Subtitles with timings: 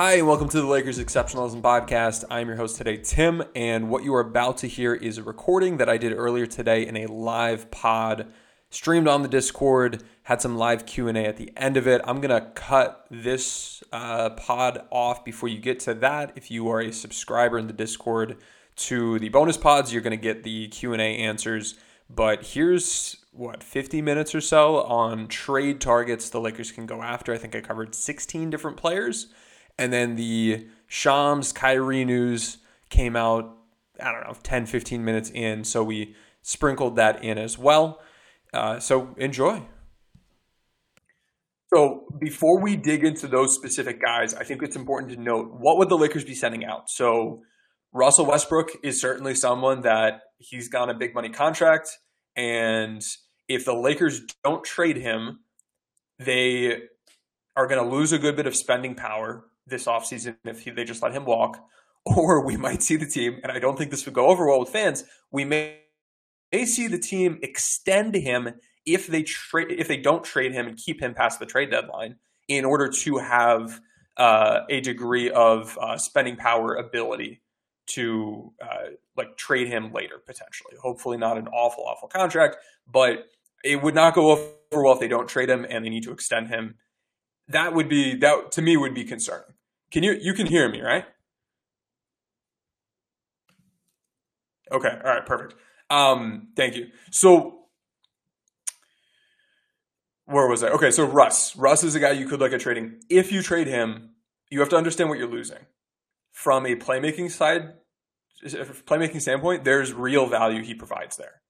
[0.00, 2.24] Hi, and welcome to the Lakers Exceptionalism Podcast.
[2.30, 5.76] I'm your host today, Tim, and what you are about to hear is a recording
[5.76, 8.32] that I did earlier today in a live pod,
[8.70, 12.00] streamed on the Discord, had some live Q&A at the end of it.
[12.04, 16.32] I'm going to cut this uh, pod off before you get to that.
[16.34, 18.38] If you are a subscriber in the Discord
[18.76, 21.74] to the bonus pods, you're going to get the Q&A answers,
[22.08, 27.34] but here's what 50 minutes or so on trade targets the Lakers can go after.
[27.34, 29.26] I think I covered 16 different players.
[29.80, 32.58] And then the Shams Kyrie news
[32.90, 33.56] came out,
[33.98, 35.64] I don't know, 10, 15 minutes in.
[35.64, 37.98] So we sprinkled that in as well.
[38.52, 39.62] Uh, so enjoy.
[41.72, 45.78] So before we dig into those specific guys, I think it's important to note what
[45.78, 46.90] would the Lakers be sending out?
[46.90, 47.40] So
[47.90, 51.88] Russell Westbrook is certainly someone that he's got a big money contract.
[52.36, 53.00] And
[53.48, 55.40] if the Lakers don't trade him,
[56.18, 56.82] they
[57.56, 60.84] are going to lose a good bit of spending power this offseason if he, they
[60.84, 61.62] just let him walk.
[62.06, 64.60] Or we might see the team, and I don't think this would go over well
[64.60, 65.04] with fans.
[65.30, 65.80] We may,
[66.50, 68.54] may see the team extend him
[68.86, 72.16] if they trade if they don't trade him and keep him past the trade deadline
[72.48, 73.80] in order to have
[74.16, 77.42] uh, a degree of uh, spending power ability
[77.86, 80.74] to uh, like trade him later potentially.
[80.80, 82.56] Hopefully not an awful awful contract,
[82.90, 83.26] but
[83.64, 86.12] it would not go over well if they don't trade him and they need to
[86.12, 86.76] extend him.
[87.50, 89.54] That would be that to me would be concerning.
[89.90, 91.04] Can you you can hear me, right?
[94.72, 95.54] Okay, all right, perfect.
[95.90, 96.88] Um, thank you.
[97.10, 97.64] So
[100.26, 100.68] where was I?
[100.68, 101.56] Okay, so Russ.
[101.56, 103.00] Russ is a guy you could look at trading.
[103.08, 104.10] If you trade him,
[104.48, 105.58] you have to understand what you're losing.
[106.30, 107.72] From a playmaking side,
[108.44, 111.42] playmaking standpoint, there's real value he provides there.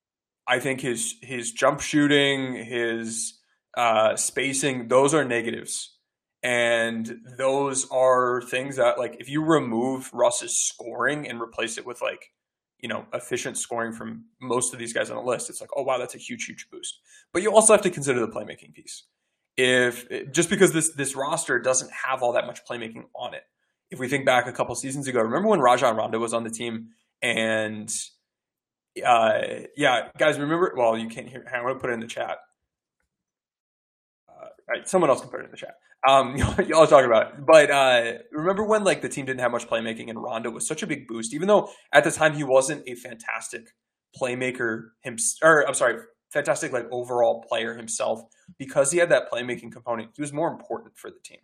[0.46, 3.39] I think his his jump shooting, his
[3.76, 5.96] uh, spacing, those are negatives
[6.42, 12.00] and those are things that, like, if you remove Russ's scoring and replace it with,
[12.00, 12.32] like,
[12.78, 15.82] you know, efficient scoring from most of these guys on the list, it's like, oh,
[15.82, 17.00] wow, that's a huge, huge boost.
[17.32, 19.04] But you also have to consider the playmaking piece.
[19.56, 23.42] If just because this this roster doesn't have all that much playmaking on it,
[23.90, 26.50] if we think back a couple seasons ago, remember when Rajon Rondo was on the
[26.50, 26.90] team
[27.20, 27.92] and
[29.04, 29.40] uh,
[29.76, 30.72] yeah, guys, remember?
[30.76, 31.44] Well, you can't hear.
[31.52, 32.38] I'm to put it in the chat.
[34.70, 35.78] Right, someone else can put it in the chat.
[36.08, 36.36] Um,
[36.68, 37.44] y'all talk about it.
[37.44, 40.84] But uh, remember when like the team didn't have much playmaking and Rondo was such
[40.84, 43.74] a big boost, even though at the time he wasn't a fantastic
[44.20, 45.40] playmaker himself.
[45.42, 45.96] Or I'm sorry,
[46.32, 48.22] fantastic like overall player himself.
[48.58, 51.40] Because he had that playmaking component, he was more important for the team.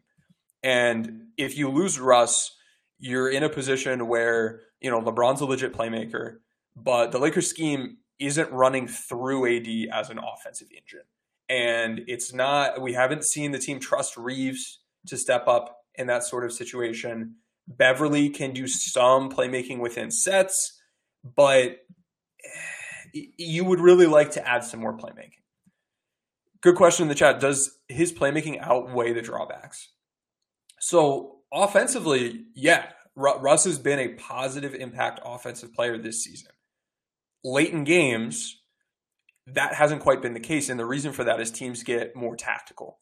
[0.62, 2.56] And if you lose Russ,
[2.98, 6.36] you're in a position where you know LeBron's a legit playmaker,
[6.76, 11.06] but the Lakers scheme isn't running through AD as an offensive engine.
[11.48, 16.24] And it's not, we haven't seen the team trust Reaves to step up in that
[16.24, 17.36] sort of situation.
[17.68, 20.80] Beverley can do some playmaking within sets,
[21.24, 21.78] but
[23.14, 25.32] eh, you would really like to add some more playmaking.
[26.62, 27.40] Good question in the chat.
[27.40, 29.90] Does his playmaking outweigh the drawbacks?
[30.80, 36.50] So, offensively, yeah, Russ has been a positive impact offensive player this season.
[37.42, 38.60] Late in games,
[39.48, 40.68] that hasn't quite been the case.
[40.68, 42.98] And the reason for that is teams get more tactical.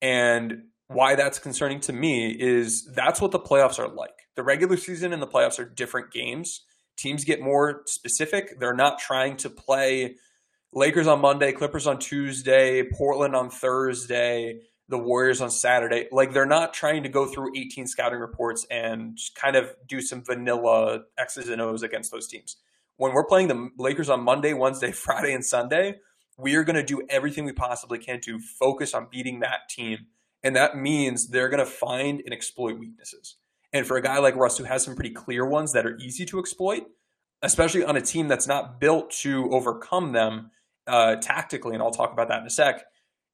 [0.00, 4.28] And why that's concerning to me is that's what the playoffs are like.
[4.36, 6.62] The regular season and the playoffs are different games.
[6.96, 8.58] Teams get more specific.
[8.58, 10.16] They're not trying to play
[10.72, 16.08] Lakers on Monday, Clippers on Tuesday, Portland on Thursday, the Warriors on Saturday.
[16.12, 20.24] Like they're not trying to go through 18 scouting reports and kind of do some
[20.24, 22.56] vanilla X's and O's against those teams
[22.98, 25.94] when we're playing the Lakers on Monday, Wednesday, Friday, and Sunday,
[26.36, 30.06] we are going to do everything we possibly can to focus on beating that team.
[30.44, 33.36] And that means they're going to find and exploit weaknesses.
[33.72, 36.24] And for a guy like Russ, who has some pretty clear ones that are easy
[36.26, 36.84] to exploit,
[37.42, 40.50] especially on a team that's not built to overcome them
[40.86, 42.84] uh, tactically, and I'll talk about that in a sec.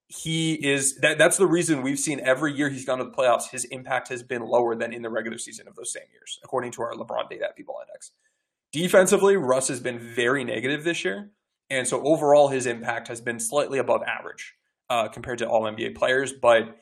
[0.08, 1.16] He is that.
[1.18, 3.50] That's the reason we've seen every year he's gone to the playoffs.
[3.50, 6.72] His impact has been lower than in the regular season of those same years, according
[6.72, 8.12] to our LeBron data at B-Ball Index.
[8.74, 11.30] Defensively, Russ has been very negative this year.
[11.70, 14.54] And so overall, his impact has been slightly above average
[14.90, 16.32] uh, compared to all NBA players.
[16.32, 16.76] But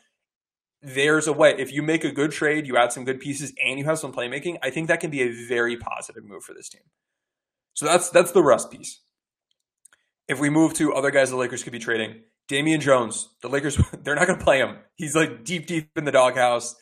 [0.81, 1.55] there's a way.
[1.59, 4.11] If you make a good trade, you add some good pieces, and you have some
[4.11, 6.81] playmaking, I think that can be a very positive move for this team.
[7.75, 9.01] So that's that's the Russ piece.
[10.29, 13.79] If we move to other guys the Lakers could be trading, Damian Jones, the Lakers,
[14.03, 14.79] they're not going to play him.
[14.95, 16.75] He's like deep, deep in the doghouse.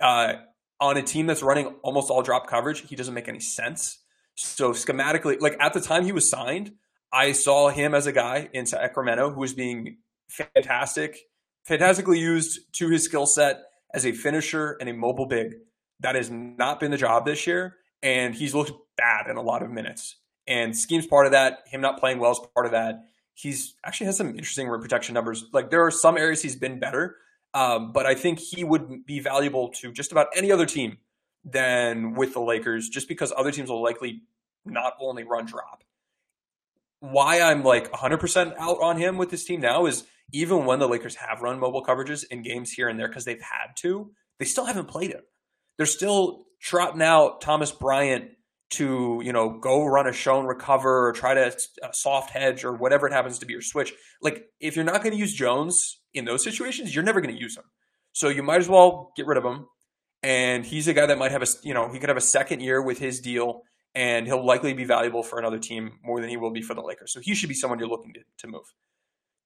[0.00, 0.32] Uh,
[0.80, 3.98] on a team that's running almost all drop coverage, he doesn't make any sense.
[4.40, 6.72] So schematically, like at the time he was signed,
[7.12, 9.96] I saw him as a guy in Sacramento who was being
[10.28, 11.18] fantastic,
[11.64, 13.62] fantastically used to his skill set
[13.92, 15.54] as a finisher and a mobile big.
[16.00, 19.64] That has not been the job this year, and he's looked bad in a lot
[19.64, 20.14] of minutes.
[20.46, 21.64] And scheme's part of that.
[21.66, 23.06] Him not playing well is part of that.
[23.34, 25.46] He's actually has some interesting rim protection numbers.
[25.52, 27.16] Like there are some areas he's been better,
[27.54, 30.98] um, but I think he would be valuable to just about any other team
[31.50, 34.22] than with the Lakers, just because other teams will likely
[34.64, 35.82] not only run drop.
[37.00, 40.88] Why I'm like 100% out on him with this team now is even when the
[40.88, 44.44] Lakers have run mobile coverages in games here and there because they've had to, they
[44.44, 45.22] still haven't played him.
[45.76, 48.32] They're still trotting out Thomas Bryant
[48.70, 51.56] to you know go run a show and recover or try to
[51.92, 53.94] soft hedge or whatever it happens to be your switch.
[54.20, 57.40] Like if you're not going to use Jones in those situations, you're never going to
[57.40, 57.64] use him.
[58.12, 59.66] So you might as well get rid of him
[60.22, 62.60] and he's a guy that might have a you know he could have a second
[62.60, 63.62] year with his deal
[63.94, 66.82] and he'll likely be valuable for another team more than he will be for the
[66.82, 67.12] Lakers.
[67.12, 68.74] So he should be someone you're looking to, to move.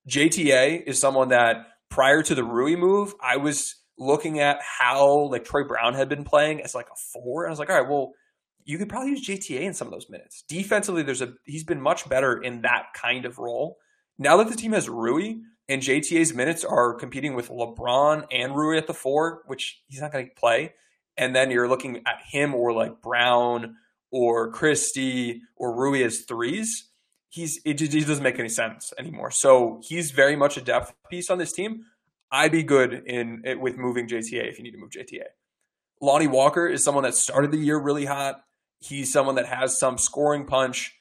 [0.08, 1.56] JTA is someone that
[1.88, 6.24] prior to the Rui move, I was looking at how like Troy Brown had been
[6.24, 8.12] playing as like a four, and I was like, all right, well,
[8.64, 10.44] you could probably use JTA in some of those minutes.
[10.48, 13.76] Defensively, there's a he's been much better in that kind of role.
[14.18, 15.36] Now that the team has Rui,
[15.72, 20.12] and JTA's minutes are competing with LeBron and Rui at the four, which he's not
[20.12, 20.74] going to play.
[21.16, 23.76] And then you're looking at him or like Brown
[24.10, 26.90] or Christie or Rui as threes.
[27.30, 29.30] He's it just, it doesn't make any sense anymore.
[29.30, 31.84] So he's very much a depth piece on this team.
[32.30, 35.24] I'd be good in it with moving JTA if you need to move JTA.
[36.02, 38.42] Lonnie Walker is someone that started the year really hot.
[38.80, 40.94] He's someone that has some scoring punch.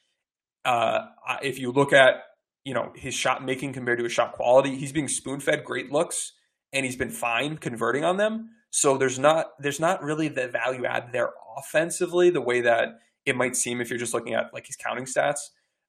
[0.64, 1.08] Uh,
[1.42, 2.22] if you look at
[2.64, 4.76] you know his shot making compared to his shot quality.
[4.78, 6.34] He's being spoon fed great looks,
[6.74, 8.50] and he's been fine converting on them.
[8.70, 13.36] So there's not there's not really the value add there offensively the way that it
[13.36, 15.40] might seem if you're just looking at like his counting stats.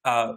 [0.05, 0.35] Uh,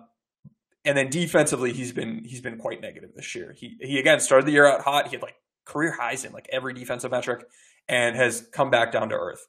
[0.83, 3.53] and then defensively, he's been he's been quite negative this year.
[3.57, 5.07] He he again started the year out hot.
[5.07, 7.45] He had like career highs in like every defensive metric,
[7.87, 9.47] and has come back down to earth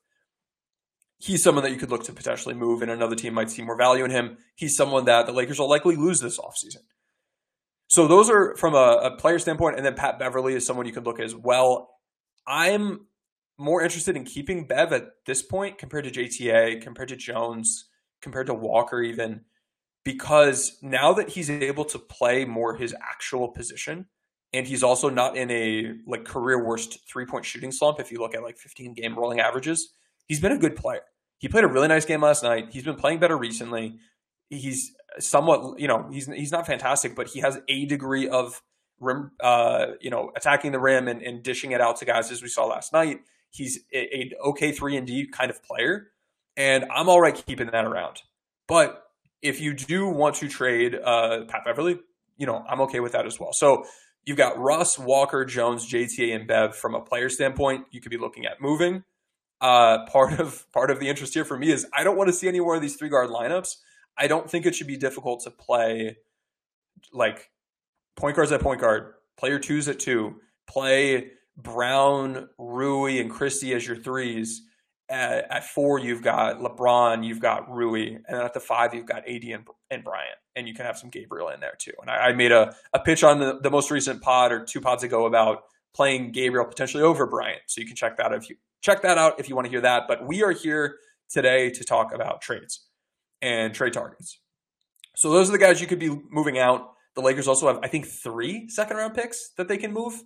[1.19, 3.77] he's someone that you could look to potentially move, and another team might see more
[3.77, 4.39] value in him.
[4.55, 6.83] He's someone that the Lakers will likely lose this offseason.
[7.89, 10.93] So those are from a, a player standpoint, and then Pat Beverley is someone you
[10.93, 11.91] could look at as well.
[12.47, 13.07] I'm
[13.59, 17.87] more interested in keeping Bev at this point compared to JTA, compared to Jones,
[18.21, 19.43] compared to Walker, even
[20.05, 24.07] because now that he's able to play more his actual position,
[24.53, 27.99] and he's also not in a like career worst three point shooting slump.
[27.99, 29.93] If you look at like 15 game rolling averages,
[30.27, 31.03] he's been a good player.
[31.39, 32.69] He played a really nice game last night.
[32.71, 33.99] He's been playing better recently.
[34.49, 38.63] He's somewhat, you know, he's he's not fantastic, but he has a degree of
[39.01, 42.43] rim, uh, you know, attacking the rim and, and dishing it out to guys as
[42.43, 43.21] we saw last night.
[43.51, 46.09] He's a, a okay three and D kind of player,
[46.57, 48.23] and I'm all right keeping that around.
[48.69, 49.03] But
[49.43, 51.99] if you do want to trade uh, Pat Beverley,
[52.37, 53.53] you know, I'm okay with that as well.
[53.53, 53.85] So
[54.25, 57.87] you've got Russ, Walker, Jones, JTA, and Bev from a player standpoint.
[57.91, 59.05] You could be looking at moving.
[59.61, 62.33] Uh, part of part of the interest here for me is I don't want to
[62.35, 63.77] see any more of these three guard lineups.
[64.19, 66.19] I don't think it should be difficult to play
[67.13, 67.51] like
[68.17, 73.87] point guards at point guard, player twos at two, play Brown, Rui, and Christie as
[73.87, 74.63] your threes.
[75.09, 79.07] At, at, four, you've got LeBron, you've got Rui, and then at the five, you've
[79.07, 81.93] got AD and, and Bryant, and you can have some Gabriel in there too.
[82.01, 84.81] And I, I made a, a pitch on the, the most recent pod or two
[84.81, 85.63] pods ago about
[85.95, 88.57] playing Gabriel potentially over Bryant, so you can check that if you
[88.87, 90.05] check that out if you want to hear that.
[90.07, 92.87] But we are here today to talk about trades
[93.43, 94.41] and trade targets.
[95.17, 96.93] So those are the guys you could be moving out.
[97.17, 100.23] The Lakers also have, I think, three second round picks that they can move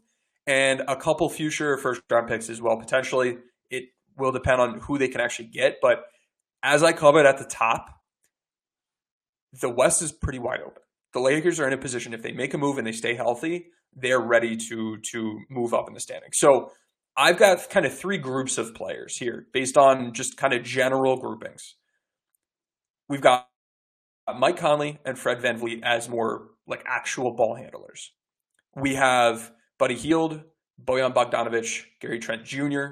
[0.47, 3.39] and a couple future first round picks as well, potentially.
[3.71, 3.85] It
[4.19, 5.77] will depend on who they can actually get.
[5.81, 6.03] But
[6.63, 7.87] as I covered at the top,
[9.59, 10.83] the West is pretty wide open.
[11.13, 13.67] The Lakers are in a position if they make a move and they stay healthy,
[13.95, 16.39] they're ready to to move up in the standings.
[16.39, 16.71] So
[17.21, 21.19] I've got kind of three groups of players here based on just kind of general
[21.19, 21.75] groupings.
[23.11, 23.47] We've got
[24.39, 28.13] Mike Conley and Fred VanVleet as more like actual ball handlers.
[28.75, 30.45] We have Buddy Hield,
[30.83, 32.87] Bojan Bogdanovic, Gary Trent Jr.,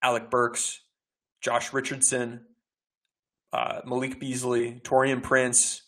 [0.00, 0.82] Alec Burks,
[1.40, 2.42] Josh Richardson,
[3.52, 5.82] uh, Malik Beasley, Taurean Prince,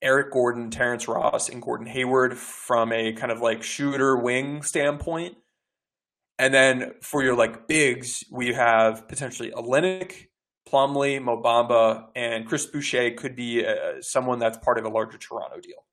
[0.00, 5.36] Eric Gordon, Terrence Ross, and Gordon Hayward from a kind of like shooter wing standpoint.
[6.40, 10.28] And then for your like bigs, we have potentially Olynyk,
[10.66, 15.18] Plumlee, Mo Bamba, and Chris Boucher could be uh, someone that's part of a larger
[15.18, 15.84] Toronto deal.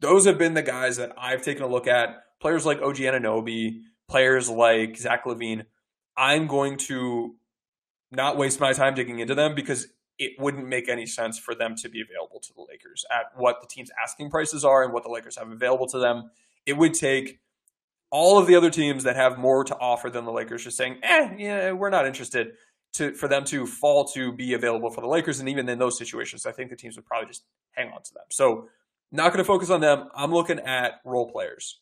[0.00, 2.24] Those have been the guys that I've taken a look at.
[2.40, 5.66] Players like OG Anunoby, players like Zach LaVine.
[6.16, 7.36] I'm going to
[8.10, 9.86] not waste my time digging into them because
[10.18, 13.60] it wouldn't make any sense for them to be available to the Lakers at what
[13.60, 16.32] the team's asking prices are and what the Lakers have available to them.
[16.66, 17.38] It would take
[18.12, 20.98] all of the other teams that have more to offer than the Lakers just saying,
[21.02, 22.48] eh, yeah, we're not interested
[22.92, 25.40] to for them to fall to be available for the Lakers.
[25.40, 28.14] And even in those situations, I think the teams would probably just hang on to
[28.14, 28.24] them.
[28.30, 28.68] So
[29.10, 30.08] not going to focus on them.
[30.14, 31.80] I'm looking at role players.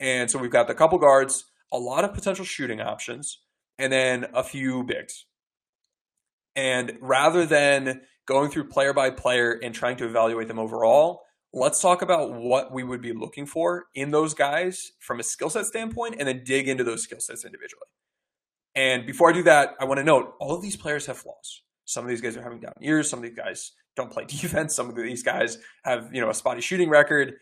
[0.00, 3.40] And so we've got the couple guards, a lot of potential shooting options,
[3.78, 5.26] and then a few bigs.
[6.56, 11.80] And rather than going through player by player and trying to evaluate them overall, let's
[11.80, 15.66] talk about what we would be looking for in those guys from a skill set
[15.66, 17.86] standpoint and then dig into those skill sets individually.
[18.74, 21.62] And before I do that, I want to note all of these players have flaws.
[21.84, 23.08] Some of these guys are having down years.
[23.08, 24.74] Some of these guys don't play defense.
[24.74, 27.34] Some of these guys have, you know, a spotty shooting record.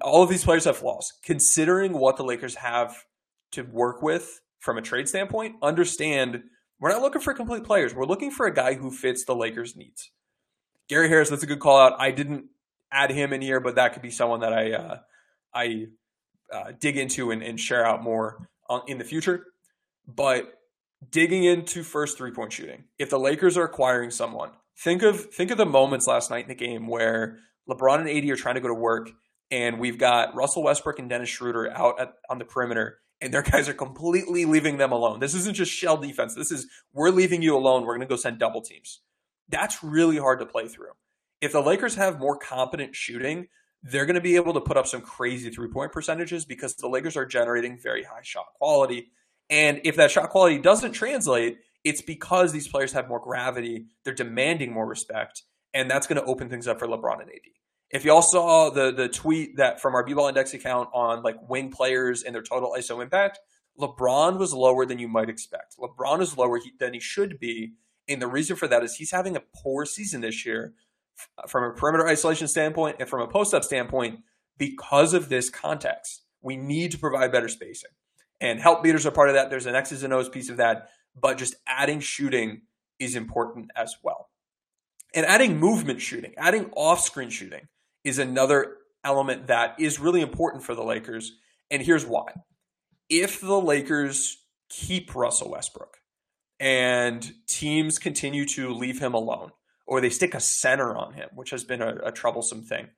[0.00, 1.12] All of these players have flaws.
[1.22, 3.04] Considering what the Lakers have
[3.52, 6.42] to work with from a trade standpoint, understand
[6.80, 7.94] we're not looking for complete players.
[7.94, 10.10] We're looking for a guy who fits the Lakers' needs.
[10.88, 11.94] Gary Harris, that's a good call out.
[11.98, 12.46] I didn't
[12.90, 14.98] add him in here, but that could be someone that I uh,
[15.54, 15.86] I
[16.52, 19.44] uh, dig into and, and, share out more on, in the future.
[20.06, 20.52] But
[21.10, 25.50] digging into first three point shooting, if the Lakers are acquiring someone, think of think
[25.50, 28.60] of the moments last night in the game where LeBron and AD are trying to
[28.60, 29.10] go to work,
[29.50, 33.42] and we've got Russell Westbrook and Dennis Schroeder out at, on the perimeter, and their
[33.50, 35.20] guys are completely leaving them alone.
[35.20, 36.34] This isn't just shell defense.
[36.34, 37.82] This is we're leaving you alone.
[37.82, 39.00] We're going to go send double teams.
[39.48, 40.92] That's really hard to play through.
[41.40, 43.48] If the Lakers have more competent shooting,
[43.82, 46.88] they're going to be able to put up some crazy three point percentages because the
[46.88, 49.10] Lakers are generating very high shot quality.
[49.50, 54.14] And if that shot quality doesn't translate, it's because these players have more gravity, they're
[54.14, 55.42] demanding more respect,
[55.72, 57.40] and that's going to open things up for LeBron and AD.
[57.90, 61.70] If y'all saw the the tweet that from our B-ball index account on like wing
[61.70, 63.38] players and their total ISO impact,
[63.80, 65.76] LeBron was lower than you might expect.
[65.78, 67.74] LeBron is lower than he should be,
[68.08, 70.74] and the reason for that is he's having a poor season this year
[71.48, 74.20] from a perimeter isolation standpoint and from a post up standpoint
[74.56, 76.22] because of this context.
[76.42, 77.90] We need to provide better spacing.
[78.40, 79.50] And help beaters are part of that.
[79.50, 82.62] There's an X's and O's piece of that, but just adding shooting
[82.98, 84.28] is important as well.
[85.14, 87.68] And adding movement shooting, adding off screen shooting
[88.04, 91.32] is another element that is really important for the Lakers.
[91.70, 92.32] And here's why.
[93.08, 95.98] If the Lakers keep Russell Westbrook,
[96.60, 99.52] and teams continue to leave him alone,
[99.88, 102.88] or they stick a center on him, which has been a, a troublesome thing.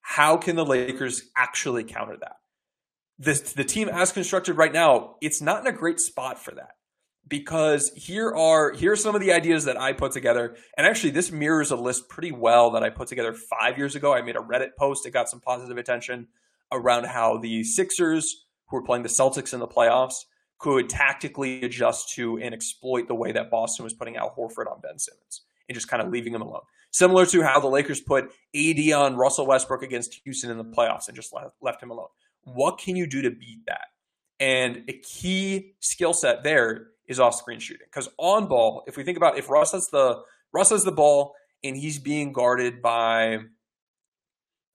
[0.00, 2.36] How can the Lakers actually counter that?
[3.18, 6.70] The, the team as constructed right now, it's not in a great spot for that
[7.28, 10.56] because here are here are some of the ideas that I put together.
[10.78, 14.14] And actually, this mirrors a list pretty well that I put together five years ago.
[14.14, 16.28] I made a Reddit post; it got some positive attention
[16.72, 20.24] around how the Sixers, who are playing the Celtics in the playoffs,
[20.58, 24.80] could tactically adjust to and exploit the way that Boston was putting out Horford on
[24.80, 26.62] Ben Simmons and just kind of leaving him alone.
[26.90, 31.06] Similar to how the Lakers put AD on Russell Westbrook against Houston in the playoffs
[31.06, 32.08] and just left, left him alone.
[32.42, 33.86] What can you do to beat that?
[34.40, 37.86] And a key skill set there is off screen shooting.
[37.86, 40.20] Because on ball, if we think about if Russ has the
[40.52, 43.38] Russ has the ball and he's being guarded by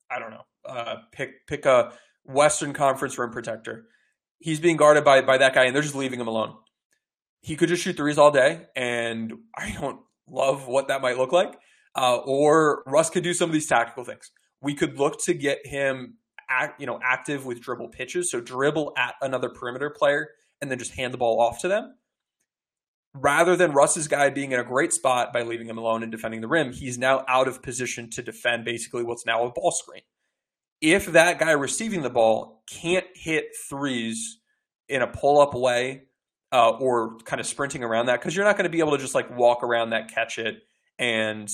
[0.09, 1.91] I don't know, uh, pick pick a
[2.23, 3.87] Western Conference rim protector.
[4.39, 6.55] He's being guarded by by that guy, and they're just leaving him alone.
[7.41, 11.31] He could just shoot threes all day, and I don't love what that might look
[11.31, 11.57] like.
[11.95, 14.31] Uh, or Russ could do some of these tactical things.
[14.61, 16.15] We could look to get him,
[16.49, 18.31] act, you know, active with dribble pitches.
[18.31, 20.29] So dribble at another perimeter player
[20.61, 21.95] and then just hand the ball off to them.
[23.13, 26.41] Rather than Russ's guy being in a great spot by leaving him alone and defending
[26.41, 30.01] the rim, he's now out of position to defend basically what's now a ball screen.
[30.81, 34.39] If that guy receiving the ball can't hit threes
[34.89, 36.03] in a pull up way
[36.51, 38.97] uh, or kind of sprinting around that, because you're not going to be able to
[38.97, 40.57] just like walk around that, catch it,
[40.99, 41.49] and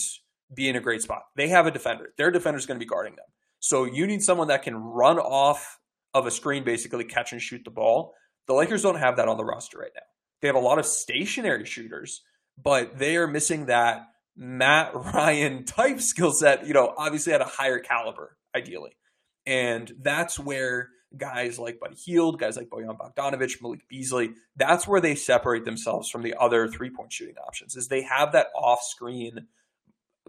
[0.54, 1.24] be in a great spot.
[1.36, 2.14] They have a defender.
[2.18, 3.26] Their defender is going to be guarding them.
[3.60, 5.80] So you need someone that can run off
[6.14, 8.14] of a screen, basically catch and shoot the ball.
[8.48, 10.02] The Lakers don't have that on the roster right now.
[10.42, 12.22] They have a lot of stationary shooters,
[12.62, 17.46] but they are missing that Matt Ryan type skill set, you know, obviously at a
[17.46, 18.98] higher caliber, ideally.
[19.46, 25.02] And that's where guys like Buddy Hield, guys like Bojan Bogdanovic, Malik Beasley, that's where
[25.02, 28.82] they separate themselves from the other three point shooting options, is they have that off
[28.84, 29.48] screen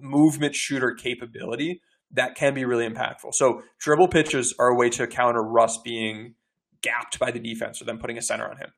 [0.00, 1.80] movement shooter capability
[2.12, 3.34] that can be really impactful.
[3.34, 6.34] So dribble pitches are a way to counter Russ being
[6.82, 8.72] gapped by the defense or them putting a center on him.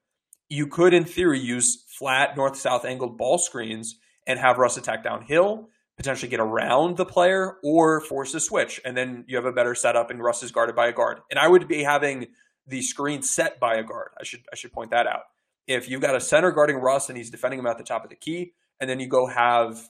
[0.48, 5.02] You could, in theory, use flat north south angled ball screens and have Russ attack
[5.02, 8.80] downhill, potentially get around the player or force a switch.
[8.84, 11.20] And then you have a better setup and Russ is guarded by a guard.
[11.30, 12.28] And I would be having
[12.66, 14.10] the screen set by a guard.
[14.18, 15.22] I should I should point that out.
[15.66, 18.10] If you've got a center guarding Russ and he's defending him at the top of
[18.10, 19.88] the key, and then you go have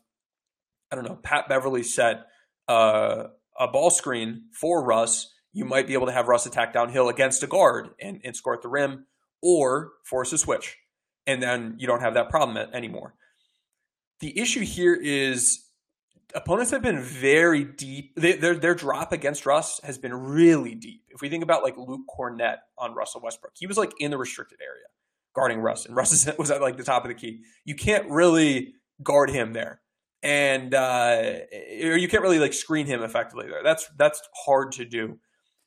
[0.92, 2.26] I don't know, Pat Beverley set
[2.68, 3.24] uh,
[3.58, 7.42] a ball screen for Russ, you might be able to have Russ attack downhill against
[7.42, 9.06] a guard and, and score at the rim
[9.42, 10.76] or force a switch.
[11.26, 13.14] And then you don't have that problem anymore.
[14.20, 15.64] The issue here is
[16.34, 18.14] opponents have been very deep.
[18.16, 21.02] They, their, their drop against Russ has been really deep.
[21.08, 24.18] If we think about like Luke Kornet on Russell Westbrook, he was like in the
[24.18, 24.84] restricted area
[25.34, 27.42] guarding Russ, and Russ was at like the top of the key.
[27.64, 29.80] You can't really guard him there
[30.24, 31.22] and uh,
[31.84, 33.62] or you can't really like screen him effectively there.
[33.62, 35.18] That's that's hard to do,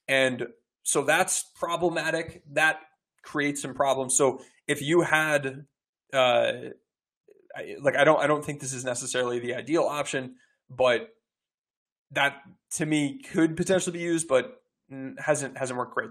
[0.07, 0.47] and
[0.83, 2.41] so that's problematic.
[2.53, 2.79] That
[3.23, 4.17] creates some problems.
[4.17, 5.65] So if you had,
[6.11, 6.51] uh,
[7.79, 10.35] like, I don't I don't think this is necessarily the ideal option,
[10.69, 11.09] but
[12.11, 14.61] that to me could potentially be used, but
[15.19, 16.09] hasn't hasn't worked great.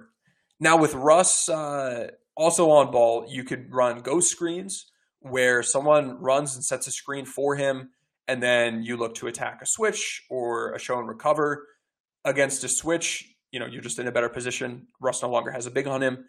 [0.61, 4.91] Now with Russ uh, also on ball, you could run ghost screens
[5.21, 7.91] where someone runs and sets a screen for him
[8.29, 11.67] and then you look to attack a switch or a show and recover
[12.25, 13.33] against a switch.
[13.53, 14.89] You know, you're just in a better position.
[15.01, 16.25] Russ no longer has a big on him.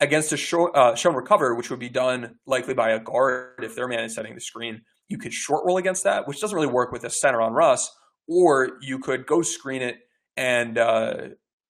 [0.00, 3.62] Against a show, uh, show and recover, which would be done likely by a guard
[3.62, 6.54] if their man is setting the screen, you could short roll against that, which doesn't
[6.54, 7.90] really work with a center on Russ.
[8.26, 9.96] Or you could go screen it
[10.36, 11.14] and uh,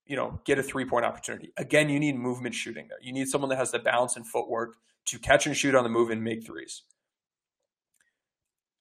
[0.06, 1.52] you know get a three point opportunity.
[1.56, 2.98] Again, you need movement shooting there.
[3.02, 5.90] You need someone that has the balance and footwork to catch and shoot on the
[5.90, 6.82] move and make threes.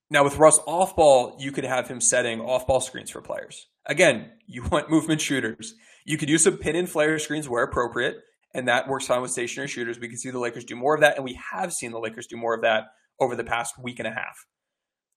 [0.09, 3.67] Now with Russ off ball, you could have him setting off ball screens for players.
[3.85, 5.73] Again, you want movement shooters.
[6.05, 8.17] You could use some pin and flare screens where appropriate,
[8.53, 9.99] and that works fine with stationary shooters.
[9.99, 12.27] We can see the Lakers do more of that, and we have seen the Lakers
[12.27, 12.83] do more of that
[13.19, 14.45] over the past week and a half.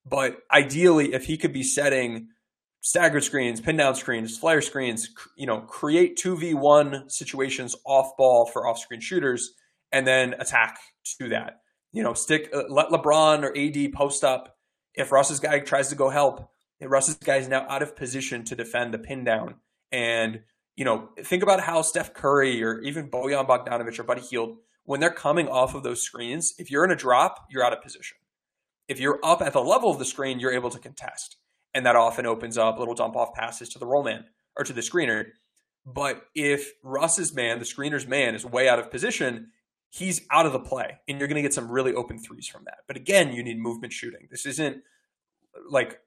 [0.05, 2.29] But ideally, if he could be setting
[2.81, 8.67] staggered screens, pin down screens, flare screens, you know, create 2v1 situations off ball for
[8.67, 9.53] off screen shooters
[9.91, 10.79] and then attack
[11.19, 11.61] to that.
[11.93, 14.57] You know, stick uh, let LeBron or AD post up
[14.97, 18.57] if Russ's guy tries to go help, Russ's guy is now out of position to
[18.57, 19.57] defend the pin down.
[19.93, 20.41] And,
[20.75, 25.01] you know, think about how Steph Curry or even Bojan Bogdanovic or Buddy Hield, when
[25.01, 28.17] they're coming off of those screens, if you're in a drop, you're out of position.
[28.89, 31.37] If you're up at the level of the screen, you're able to contest.
[31.75, 34.25] And that often opens up little dump off passes to the roll man
[34.57, 35.27] or to the screener.
[35.85, 39.51] But if Russ's man, the screener's man, is way out of position,
[39.91, 42.65] he's out of the play, and you're going to get some really open threes from
[42.65, 42.79] that.
[42.87, 44.29] But again, you need movement shooting.
[44.31, 44.79] This isn't
[45.69, 46.01] like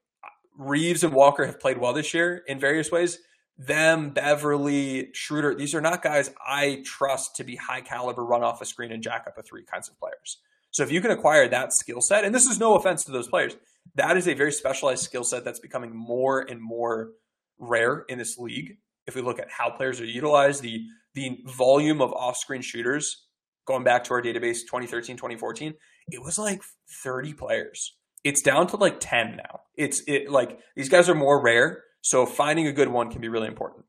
[0.58, 3.20] Reaves and Walker have played well this year in various ways.
[3.60, 8.62] Them, Beverley, Schroeder, these are not guys I trust to be high caliber, run off
[8.62, 10.38] a screen and jack up a three kinds of players.
[10.72, 13.28] So if you can acquire that skill set, and this is no offense to those
[13.28, 13.58] players,
[13.96, 17.10] that is a very specialized skill set that's becoming more and more
[17.58, 18.78] rare in this league.
[19.08, 23.26] If we look at how players are utilized, the the volume of off-screen shooters
[23.66, 25.74] going back to our database 2013, 2014,
[26.12, 26.62] it was like
[27.04, 27.96] 30 players.
[28.24, 29.62] It's down to like 10 now.
[29.76, 33.30] It's it like these guys are more rare, so finding a good one can be
[33.30, 33.86] really important.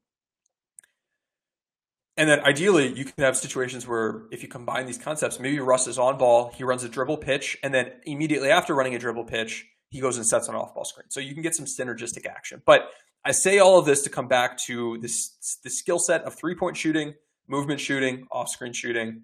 [2.16, 5.86] And then ideally, you can have situations where if you combine these concepts, maybe Russ
[5.86, 9.24] is on ball, he runs a dribble pitch, and then immediately after running a dribble
[9.24, 11.06] pitch, he goes and sets an off ball screen.
[11.08, 12.62] So you can get some synergistic action.
[12.66, 12.90] But
[13.24, 16.54] I say all of this to come back to this the skill set of three
[16.54, 17.14] point shooting,
[17.48, 19.22] movement shooting, off screen shooting.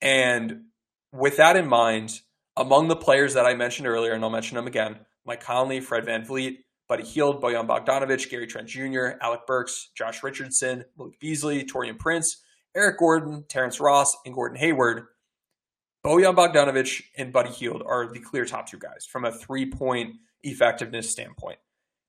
[0.00, 0.64] And
[1.12, 2.20] with that in mind,
[2.56, 6.06] among the players that I mentioned earlier, and I'll mention them again, Mike Conley, Fred
[6.06, 6.58] VanVleet,
[6.90, 12.38] Buddy Hield, Bojan Bogdanovic, Gary Trent Jr., Alec Burks, Josh Richardson, Malik Beasley, Taurean Prince,
[12.74, 15.04] Eric Gordon, Terrence Ross, and Gordon Hayward.
[16.04, 20.16] Bojan Bogdanovic and Buddy Hield are the clear top two guys from a three point
[20.42, 21.60] effectiveness standpoint.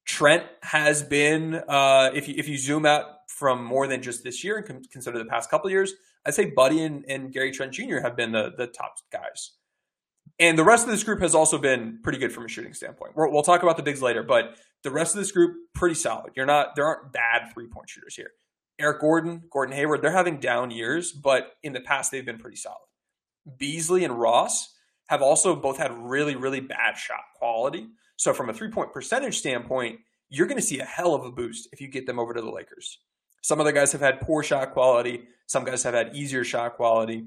[0.04, 4.44] Trent has been, uh, if you if you zoom out from more than just this
[4.44, 5.94] year and consider the past couple years,
[6.26, 8.00] I'd say Buddy and, and Gary Trent Jr.
[8.00, 9.52] have been the the top guys.
[10.40, 13.16] And the rest of this group has also been pretty good from a shooting standpoint.
[13.16, 16.34] we will talk about the bigs later, but the rest of this group pretty solid.
[16.36, 18.32] You're not there aren't bad three point shooters here.
[18.80, 22.58] Eric Gordon, Gordon Hayward, they're having down years, but in the past they've been pretty
[22.58, 22.88] solid.
[23.58, 24.74] Beasley and Ross
[25.08, 27.88] have also both had really really bad shot quality.
[28.18, 31.32] So from a three point percentage standpoint, you're going to see a hell of a
[31.32, 33.00] boost if you get them over to the Lakers.
[33.42, 35.24] Some other guys have had poor shot quality.
[35.48, 37.26] Some guys have had easier shot quality.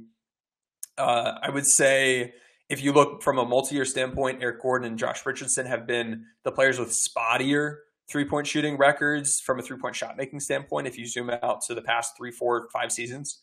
[0.96, 2.34] Uh, I would say
[2.74, 6.50] if you look from a multi-year standpoint, Eric Gordon and Josh Richardson have been the
[6.50, 7.76] players with spottier
[8.10, 10.88] three-point shooting records from a three-point shot making standpoint.
[10.88, 13.42] If you zoom out to the past three, four, five seasons,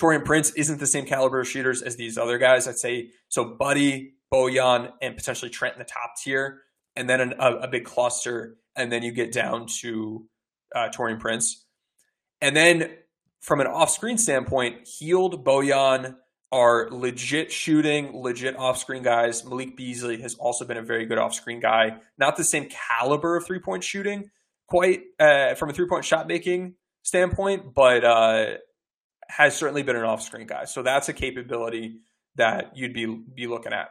[0.00, 2.68] Taurean Prince isn't the same caliber of shooters as these other guys.
[2.68, 3.44] I'd say so.
[3.44, 6.60] Buddy, Bojan, and potentially Trent in the top tier,
[6.94, 10.24] and then an, a, a, big cluster, and then you get down to
[10.72, 11.66] uh, Taurean Prince,
[12.40, 12.90] and then
[13.40, 16.14] from an off-screen standpoint, Hield, Bojan
[16.50, 19.44] are legit shooting, legit off screen guys.
[19.44, 21.98] Malik Beasley has also been a very good off screen guy.
[22.16, 24.30] Not the same caliber of three point shooting,
[24.66, 28.54] quite uh, from a three point shot making standpoint, but uh,
[29.28, 30.64] has certainly been an off screen guy.
[30.64, 32.00] So that's a capability
[32.36, 33.90] that you'd be be looking at.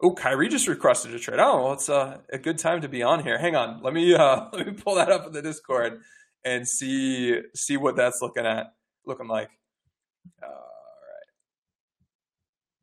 [0.00, 1.40] Oh, Kyrie just requested a trade.
[1.40, 3.36] Oh, well, it's uh, a good time to be on here.
[3.38, 6.00] Hang on, let me uh, let me pull that up in the Discord
[6.44, 8.74] and see see what that's looking at
[9.06, 9.50] looking like.
[10.42, 10.77] Uh,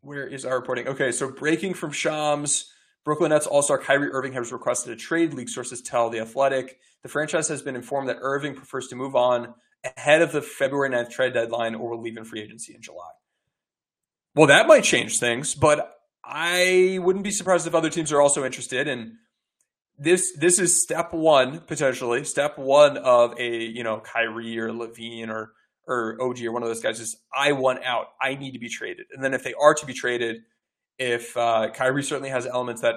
[0.05, 0.87] where is our reporting?
[0.87, 2.71] Okay, so breaking from Shams,
[3.03, 5.33] Brooklyn Nets All Star Kyrie Irving has requested a trade.
[5.33, 6.79] League sources tell The Athletic.
[7.03, 9.53] The franchise has been informed that Irving prefers to move on
[9.97, 13.09] ahead of the February 9th trade deadline or will leave in free agency in July.
[14.33, 18.43] Well, that might change things, but I wouldn't be surprised if other teams are also
[18.43, 18.87] interested.
[18.87, 19.13] And
[19.97, 25.29] this this is step one potentially, step one of a you know Kyrie or LaVine
[25.29, 25.53] or
[25.87, 28.07] or OG or one of those guys is I want out.
[28.21, 29.05] I need to be traded.
[29.13, 30.37] And then if they are to be traded,
[30.97, 32.95] if uh, Kyrie certainly has elements that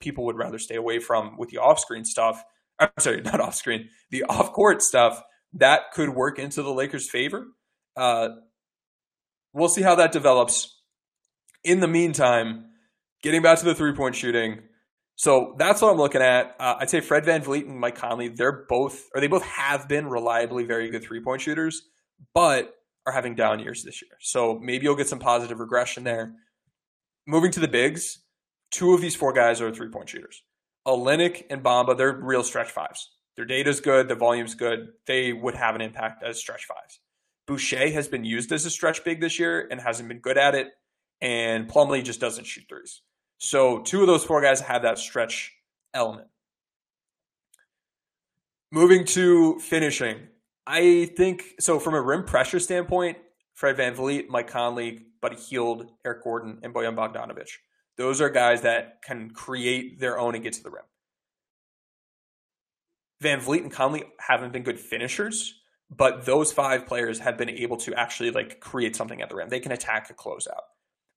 [0.00, 2.42] people would rather stay away from with the off screen stuff,
[2.78, 5.22] I'm sorry, not off screen, the off court stuff,
[5.54, 7.46] that could work into the Lakers' favor.
[7.96, 8.30] Uh,
[9.52, 10.78] we'll see how that develops.
[11.64, 12.64] In the meantime,
[13.22, 14.62] getting back to the three point shooting.
[15.14, 16.56] So that's what I'm looking at.
[16.58, 19.86] Uh, I'd say Fred Van VanVleet and Mike Conley, they're both, or they both have
[19.86, 21.82] been reliably very good three point shooters
[22.34, 22.74] but
[23.06, 24.12] are having down years this year.
[24.20, 26.34] So maybe you'll get some positive regression there.
[27.26, 28.20] Moving to the bigs,
[28.70, 30.42] two of these four guys are three point shooters.
[30.86, 33.10] Olynyk and Bamba, they're real stretch fives.
[33.36, 34.88] Their data's good, the volume's good.
[35.06, 37.00] They would have an impact as stretch fives.
[37.46, 40.54] Boucher has been used as a stretch big this year and hasn't been good at
[40.54, 40.68] it.
[41.20, 43.02] And Plumlee just doesn't shoot threes.
[43.38, 45.52] So two of those four guys have that stretch
[45.94, 46.28] element.
[48.70, 50.28] Moving to finishing,
[50.66, 51.78] I think so.
[51.78, 53.18] From a rim pressure standpoint,
[53.54, 57.48] Fred Van VanVleet, Mike Conley, Buddy Hield, Eric Gordon, and Bojan Bogdanovic.
[57.96, 60.84] Those are guys that can create their own and get to the rim.
[63.22, 65.54] VanVleet and Conley haven't been good finishers,
[65.90, 69.48] but those five players have been able to actually like create something at the rim.
[69.48, 70.62] They can attack a closeout.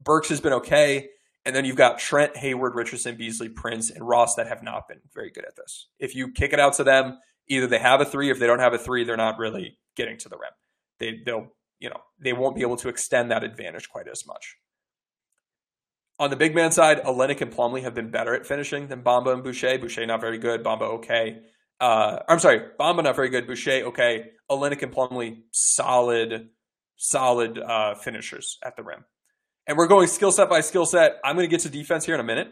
[0.04, 1.10] Burks has been okay.
[1.46, 5.02] And then you've got Trent, Hayward, Richardson, Beasley, Prince, and Ross that have not been
[5.14, 5.88] very good at this.
[6.00, 8.60] If you kick it out to them, either they have a three, if they don't
[8.60, 10.52] have a three, they're not really getting to the rim.
[11.00, 14.56] They they'll you know, they won't be able to extend that advantage quite as much.
[16.18, 19.34] On the big man side, Olynyk and Plumlee have been better at finishing than Bamba
[19.34, 19.78] and Boucher.
[19.78, 21.40] Boucher not very good, Bamba okay.
[21.80, 24.32] Uh, I'm sorry, Bamba not very good, Boucher okay.
[24.50, 26.50] Olynyk and Plumlee solid,
[26.96, 29.04] solid uh, finishers at the rim.
[29.68, 31.18] And we're going skill set by skill set.
[31.26, 32.48] I'm going to get to defense here in a minute.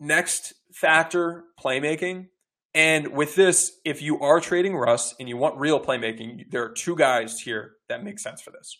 [0.00, 2.26] Next factor, playmaking.
[2.74, 6.72] And with this, if you are trading Russ and you want real playmaking, there are
[6.72, 8.76] two guys here that make sense for this.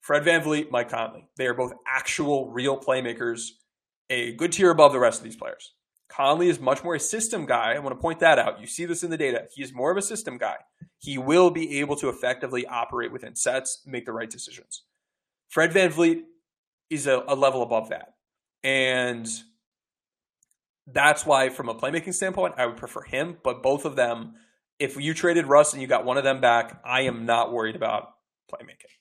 [0.00, 1.28] Fred VanVleet, Mike Conley.
[1.36, 3.48] They are both actual real playmakers,
[4.08, 5.74] a good tier above the rest of these players.
[6.08, 7.74] Conley is much more a system guy.
[7.74, 8.60] I want to point that out.
[8.60, 9.48] You see this in the data.
[9.52, 10.56] He is more of a system guy.
[10.98, 14.84] He will be able to effectively operate within sets, make the right decisions.
[15.48, 16.22] Fred VanVleet
[16.88, 18.14] is a, a level above that.
[18.62, 19.28] And
[20.86, 23.38] that's why, from a playmaking standpoint, I would prefer him.
[23.42, 24.34] But both of them,
[24.78, 27.76] if you traded Russ and you got one of them back, I am not worried
[27.76, 28.10] about
[28.52, 28.92] playmaking.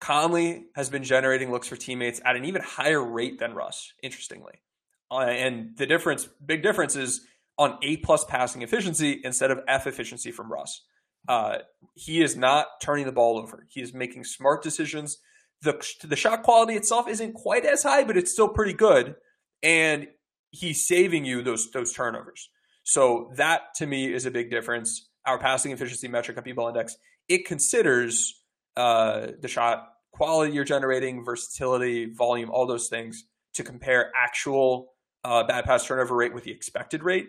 [0.00, 4.62] Conley has been generating looks for teammates at an even higher rate than Russ, interestingly.
[5.10, 7.22] Uh, and the difference, big difference, is
[7.58, 10.82] on A plus passing efficiency instead of F efficiency from Russ.
[11.28, 11.58] Uh,
[11.94, 13.66] he is not turning the ball over.
[13.68, 15.18] He is making smart decisions.
[15.62, 19.16] The, the shot quality itself isn't quite as high, but it's still pretty good.
[19.62, 20.08] And
[20.50, 22.48] he's saving you those those turnovers.
[22.82, 25.08] So that to me is a big difference.
[25.26, 26.96] Our passing efficiency metric on B-Ball Index
[27.28, 28.42] it considers
[28.76, 34.92] uh, the shot quality you're generating, versatility, volume, all those things to compare actual
[35.24, 37.28] uh, bad pass turnover rate with the expected rate.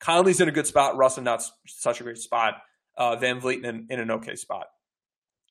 [0.00, 0.96] Conley's in a good spot.
[0.96, 2.54] Russ in not such a great spot.
[2.96, 4.66] Uh, VanVleet in, in an okay spot.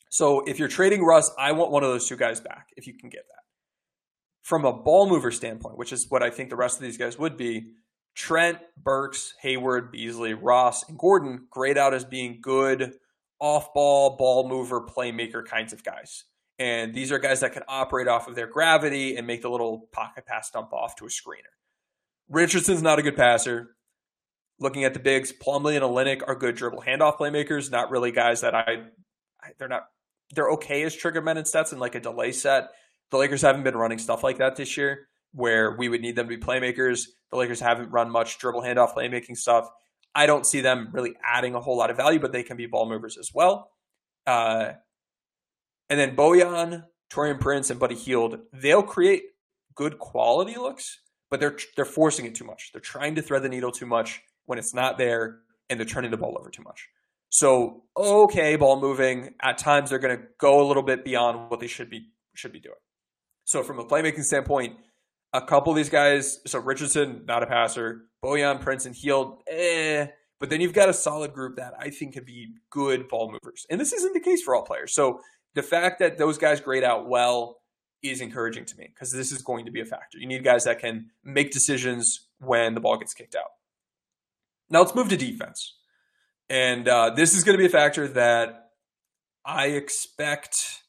[0.10, 2.94] So if you're trading Russ, I want one of those two guys back if you
[2.94, 3.41] can get that
[4.42, 7.18] from a ball mover standpoint, which is what I think the rest of these guys
[7.18, 7.74] would be,
[8.16, 12.94] Trent, Burks, Hayward, Beasley, Ross, and Gordon grade out as being good
[13.40, 16.26] off ball, ball mover, playmaker kinds of guys.
[16.60, 19.88] And these are guys that can operate off of their gravity and make the little
[19.92, 21.56] pocket pass dump off to a screener.
[22.30, 23.76] Richardson's not a good passer.
[24.60, 28.42] Looking at the bigs, Plumlee and Olynyk are good dribble handoff playmakers, not really guys
[28.42, 28.84] that I,
[29.58, 29.86] they're not,
[30.36, 32.70] they're okay as trigger men and sets in like a delay set
[33.12, 36.28] the Lakers haven't been running stuff like that this year where we would need them
[36.28, 37.08] to be playmakers.
[37.32, 39.70] The Lakers haven't run much dribble handoff playmaking stuff.
[40.14, 42.66] I don't see them really adding a whole lot of value, but they can be
[42.66, 43.72] ball movers as well.
[44.28, 44.74] Uh,
[45.90, 49.24] and then Bojan, Taurean Prince, and Buddy Hield, they'll create
[49.76, 52.72] good quality looks, but they're they're forcing it too much.
[52.74, 56.12] They're trying to thread the needle too much when it's not there, and they're turning
[56.12, 56.90] the ball over too much.
[57.30, 59.36] So okay, ball moving.
[59.42, 62.52] At times they're going to go a little bit beyond what they should be should
[62.52, 62.76] be doing.
[63.52, 64.78] So from a playmaking standpoint,
[65.34, 70.08] a couple of these guys, so Richardson, not a passer, Bojan, Prince, and Hield, eh.
[70.40, 73.66] But then you've got a solid group that I think could be good ball movers.
[73.70, 74.94] And this isn't the case for all players.
[74.94, 75.20] So
[75.54, 77.58] the fact that those guys grade out well
[78.02, 80.18] is encouraging to me because this is going to be a factor.
[80.18, 83.52] You need guys that can make decisions when the ball gets kicked out.
[84.70, 85.76] Now let's move to defense.
[86.50, 88.70] And uh, this is going to be a factor that
[89.46, 90.81] I expect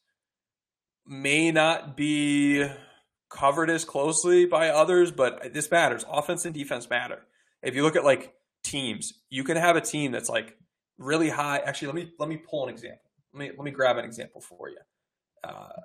[1.07, 2.67] may not be
[3.31, 6.05] covered as closely by others, but this matters.
[6.11, 7.21] Offense and defense matter.
[7.63, 10.57] If you look at like teams, you can have a team that's like
[10.99, 11.59] really high.
[11.59, 13.11] Actually, let me let me pull an example.
[13.33, 14.79] Let me let me grab an example for you.
[15.43, 15.81] Uh,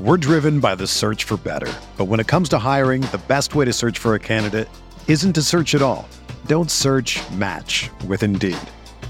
[0.00, 3.54] We're driven by the search for better, but when it comes to hiring, the best
[3.54, 4.68] way to search for a candidate
[5.06, 6.08] isn't to search at all.
[6.46, 7.20] Don't search.
[7.32, 8.58] Match with Indeed.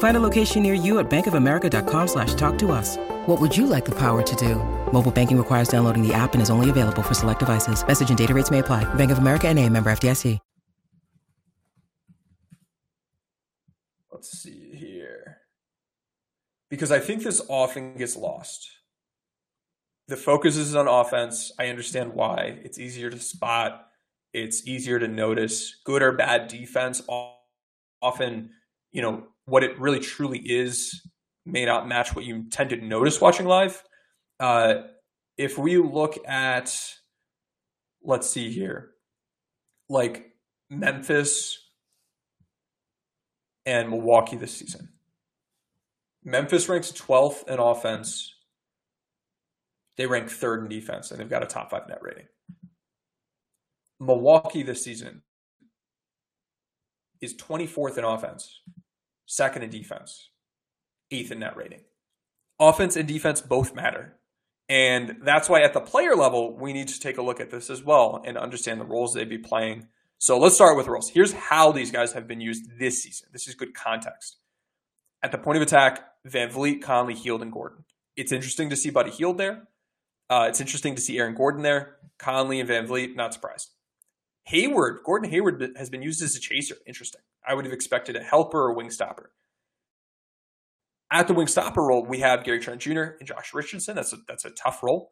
[0.00, 2.98] Find a location near you at bankofamerica.com slash talk to us.
[3.26, 4.56] What would you like the power to do?
[4.92, 7.82] Mobile banking requires downloading the app and is only available for select devices.
[7.86, 8.84] Message and data rates may apply.
[8.94, 10.38] Bank of America and a member FDIC.
[14.12, 15.38] Let's see here.
[16.68, 18.68] Because I think this often gets lost.
[20.08, 21.52] The focus is on offense.
[21.58, 22.58] I understand why.
[22.62, 23.86] It's easier to spot
[24.32, 27.02] it's easier to notice good or bad defense.
[28.02, 28.50] Often,
[28.92, 31.02] you know, what it really truly is
[31.44, 33.82] may not match what you tend to notice watching live.
[34.38, 34.74] Uh,
[35.36, 36.72] if we look at,
[38.04, 38.92] let's see here,
[39.88, 40.30] like
[40.70, 41.58] Memphis
[43.66, 44.90] and Milwaukee this season.
[46.22, 48.32] Memphis ranks 12th in offense.
[49.96, 52.26] They rank third in defense, and they've got a top five net rating.
[53.98, 55.22] Milwaukee this season
[57.20, 58.60] is 24th in offense,
[59.30, 60.30] second in defense,
[61.12, 61.82] eighth in net rating.
[62.58, 64.16] Offense and defense both matter.
[64.68, 67.70] And that's why at the player level, we need to take a look at this
[67.70, 69.86] as well and understand the roles they'd be playing.
[70.18, 71.10] So let's start with roles.
[71.10, 73.28] Here's how these guys have been used this season.
[73.32, 74.36] This is good context.
[75.22, 77.84] At the point of attack, VanVleet, Conley, Hield, and Gordon.
[78.16, 79.68] It's interesting to see Buddy Hield there.
[80.28, 81.96] Uh, it's interesting to see Aaron Gordon there.
[82.18, 83.68] Conley and VanVleet, not surprised.
[84.44, 86.76] Hayward, Gordon Hayward has been used as a chaser.
[86.86, 87.22] Interesting.
[87.46, 89.32] I would have expected a helper or wing stopper.
[91.12, 93.16] At the wing stopper role, we have Gary Trent Jr.
[93.18, 93.96] and Josh Richardson.
[93.96, 95.10] That's a, that's a tough role.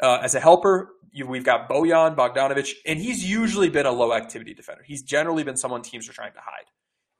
[0.00, 4.12] Uh, as a helper, you, we've got Bojan Bogdanovic, and he's usually been a low
[4.12, 4.82] activity defender.
[4.84, 6.66] He's generally been someone teams are trying to hide.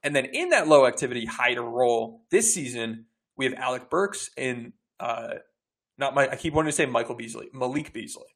[0.03, 4.73] And then in that low activity hider role this season, we have Alec Burks and
[4.99, 5.35] uh,
[5.97, 6.29] not my.
[6.29, 8.27] I keep wanting to say Michael Beasley, Malik Beasley.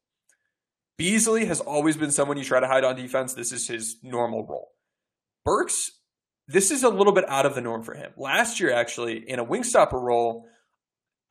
[0.97, 3.34] Beasley has always been someone you try to hide on defense.
[3.34, 4.71] This is his normal role.
[5.45, 5.91] Burks,
[6.47, 8.12] this is a little bit out of the norm for him.
[8.17, 10.45] Last year, actually, in a wing stopper role,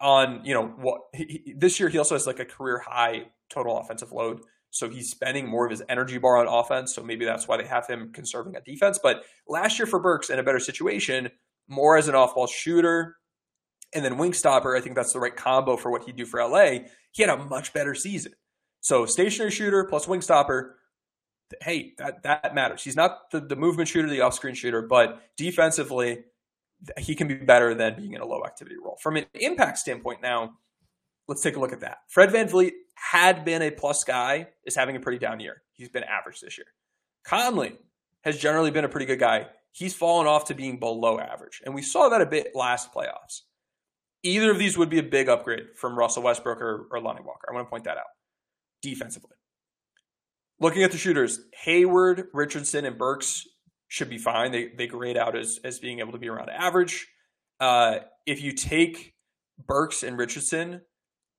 [0.01, 3.79] on you know what he, this year he also has like a career high total
[3.79, 4.40] offensive load.
[4.70, 6.94] So he's spending more of his energy bar on offense.
[6.94, 9.01] So maybe that's why they have him conserving at defense.
[9.03, 11.31] But last year for Burks in a better situation,
[11.68, 13.16] more as an off ball shooter,
[13.92, 14.77] and then wing stopper.
[14.77, 16.85] I think that's the right combo for what he'd do for LA.
[17.11, 18.33] He had a much better season.
[18.81, 20.77] So stationary shooter plus wing stopper,
[21.61, 22.83] hey, that, that matters.
[22.83, 26.25] He's not the, the movement shooter, the off screen shooter, but defensively,
[26.99, 28.97] he can be better than being in a low activity role.
[29.03, 30.55] From an impact standpoint, now,
[31.29, 31.99] let's take a look at that.
[32.09, 35.62] Fred VanVleet had been a plus guy, is having a pretty down year.
[35.75, 36.66] He's been average this year.
[37.25, 37.77] Conley
[38.23, 39.47] has generally been a pretty good guy.
[39.73, 41.61] He's fallen off to being below average.
[41.64, 43.43] And we saw that a bit last playoffs.
[44.23, 47.49] Either of these would be a big upgrade from Russell Westbrook or, or Lonnie Walker.
[47.51, 48.05] I want to point that out
[48.83, 49.37] defensively.
[50.59, 53.47] Looking at the shooters, Hayward, Richardson, and Burks
[53.88, 54.53] should be fine.
[54.53, 57.09] They they grade out as as being able to be around average.
[57.59, 59.14] Uh, if you take
[59.59, 60.83] Burks and Richardson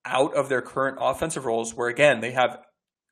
[0.06, 2.60] out of their current offensive roles, where again they have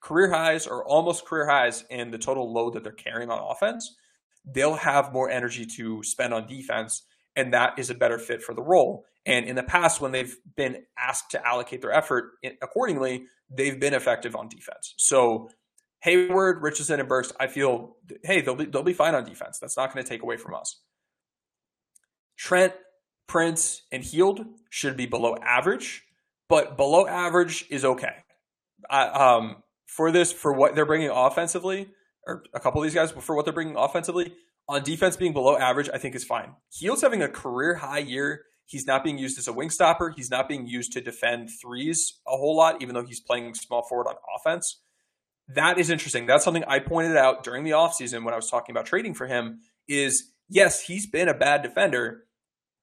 [0.02, 3.96] career highs or almost career highs in the total load that they're carrying on offense,
[4.46, 7.06] they'll have more energy to spend on defense,
[7.40, 9.06] and that is a better fit for the role.
[9.26, 13.94] And in the past, when they've been asked to allocate their effort accordingly, they've been
[13.94, 14.94] effective on defense.
[14.98, 15.50] So
[16.02, 19.58] Hayward, Richardson, and Burks, I feel, hey, they'll be they'll be fine on defense.
[19.60, 20.82] That's not going to take away from us.
[22.38, 22.74] Trent,
[23.28, 26.04] Prince, and Hield should be below average,
[26.50, 28.16] but below average is okay.
[28.90, 31.90] I, um, for this, for what they're bringing offensively,
[32.26, 34.34] or a couple of these guys, for what they're bringing offensively,
[34.70, 36.54] on defense being below average, I think is fine.
[36.72, 40.12] Hield's having a career high year He's not being used as a wing stopper.
[40.16, 43.82] He's not being used to defend threes a whole lot, even though he's playing small
[43.82, 44.80] forward on offense.
[45.48, 46.28] That is interesting.
[46.28, 49.26] That's something I pointed out during the offseason when I was talking about trading for
[49.26, 52.26] him is yes, he's been a bad defender,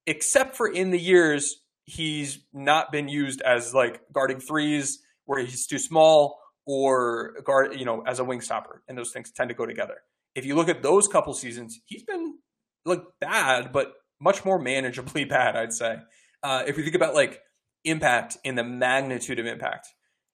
[0.09, 5.69] except for in the years he's not been used as like guarding threes where he's
[5.69, 8.83] too small or guard, you know, as a wing stopper.
[8.89, 9.99] And those things tend to go together.
[10.37, 12.39] If you look at those couple seasons, he's been
[12.85, 15.97] like bad, but much more manageably bad, I'd say.
[16.43, 17.41] Uh, if we think about like
[17.85, 19.89] impact in the magnitude of impact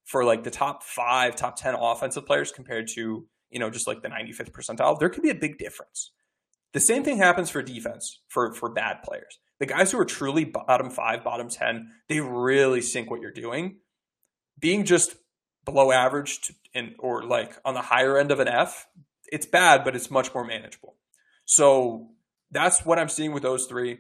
[0.05, 4.03] for like the top five, top 10 offensive players compared to, you know, just like
[4.03, 6.11] the 95th percentile, there could be a big difference.
[6.73, 9.39] The same thing happens for defense for, for bad players.
[9.61, 13.77] The guys who are truly bottom five, bottom 10, they really sink what you're doing.
[14.59, 15.15] Being just
[15.65, 18.87] below average to, and or like on the higher end of an F,
[19.33, 20.97] it's bad, but it's much more manageable.
[21.47, 22.11] So
[22.51, 23.99] that's what I'm seeing with those three.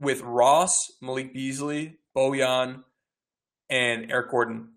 [0.00, 2.82] With Ross, Malik Beasley, Bojan,
[3.70, 4.72] and Eric Gordon,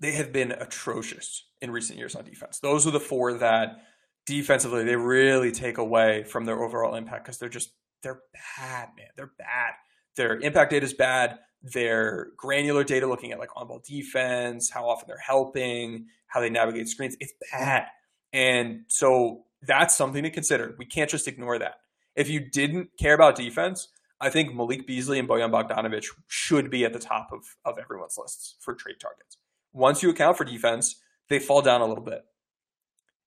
[0.00, 2.58] they have been atrocious in recent years on defense.
[2.60, 3.82] Those are the four that
[4.26, 7.70] defensively, they really take away from their overall impact because they're just
[8.02, 8.22] they're
[8.56, 9.08] bad, man.
[9.16, 9.72] They're bad.
[10.16, 11.38] Their impact data is bad.
[11.62, 16.48] Their granular data, looking at like on ball defense, how often they're helping, how they
[16.48, 17.84] navigate screens, it's bad.
[18.32, 20.74] And so that's something to consider.
[20.78, 21.80] We can't just ignore that.
[22.16, 23.88] If you didn't care about defense,
[24.20, 28.18] I think Malik Beasley and Bojan Bogdanovic should be at the top of, of everyone's
[28.18, 29.38] lists for trade targets.
[29.72, 30.96] Once you account for defense,
[31.28, 32.22] they fall down a little bit.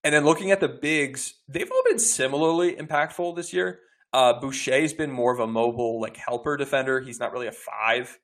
[0.03, 3.79] And then looking at the bigs, they've all been similarly impactful this year.
[4.11, 6.99] Uh, Boucher's been more of a mobile, like helper defender.
[6.99, 8.19] He's not really a five,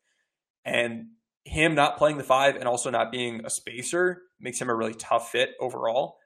[0.64, 1.08] and
[1.46, 4.94] him not playing the five and also not being a spacer makes him a really
[4.94, 6.18] tough fit overall.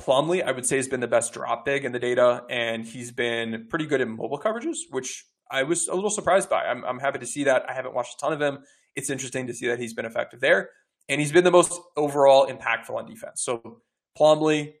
[0.00, 3.12] Plumlee, I would say, has been the best drop big in the data, and he's
[3.12, 6.64] been pretty good in mobile coverages, which I was a little surprised by.
[6.64, 7.68] I'm, I'm happy to see that.
[7.68, 8.64] I haven't watched a ton of him.
[8.96, 10.70] It's interesting to see that he's been effective there,
[11.08, 13.42] and he's been the most overall impactful on defense.
[13.42, 13.82] So
[14.18, 14.72] Plumlee,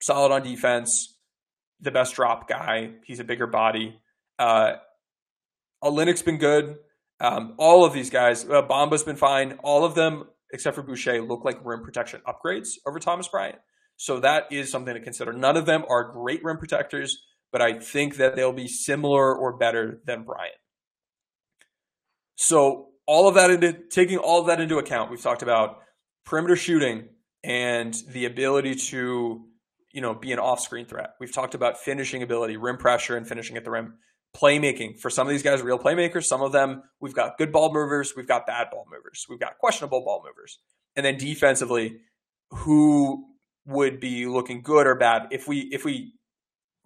[0.00, 1.16] solid on defense,
[1.80, 2.92] the best drop guy.
[3.04, 4.00] He's a bigger body.
[4.38, 4.74] Uh,
[5.82, 6.76] Olynyk's been good.
[7.20, 9.58] Um, all of these guys, uh, Bamba's been fine.
[9.62, 13.58] All of them, except for Boucher, look like rim protection upgrades over Thomas Bryant.
[14.00, 15.30] So that is something to consider.
[15.30, 17.22] None of them are great rim protectors,
[17.52, 20.56] but I think that they'll be similar or better than Bryant.
[22.34, 25.80] So all of that into taking all of that into account, we've talked about
[26.24, 27.10] perimeter shooting
[27.44, 29.44] and the ability to,
[29.92, 31.10] you know, be an off-screen threat.
[31.20, 33.98] We've talked about finishing ability, rim pressure, and finishing at the rim.
[34.34, 36.24] Playmaking for some of these guys, real playmakers.
[36.24, 39.58] Some of them, we've got good ball movers, we've got bad ball movers, we've got
[39.58, 40.58] questionable ball movers,
[40.96, 41.98] and then defensively,
[42.50, 43.26] who
[43.66, 45.28] would be looking good or bad.
[45.30, 46.14] If we if we